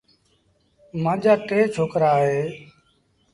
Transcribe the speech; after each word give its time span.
مآݩجآ 1.03 1.33
ٽي 1.47 1.59
ڇوڪرآ 1.73 2.11
اوهيݩ۔ 2.17 2.49